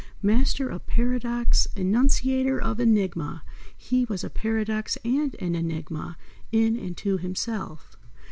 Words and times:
Master 0.23 0.67
of 0.67 0.87
paradox, 0.87 1.67
enunciator 1.75 2.59
of 2.59 2.79
enigma, 2.79 3.43
he 3.77 4.03
was 4.05 4.23
a 4.23 4.31
paradox 4.31 4.97
and 5.05 5.35
an 5.39 5.53
enigma 5.53 6.17
in, 6.51 6.75
and 6.75 6.97
to, 6.97 7.17
himself. 7.17 7.95